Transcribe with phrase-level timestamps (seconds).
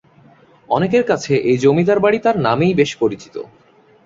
[0.69, 3.35] অনেকের কাছে এই জমিদার বাড়ি তার নামেই বেশ পরিচিত।